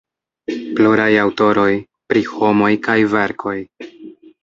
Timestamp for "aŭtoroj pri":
1.25-2.25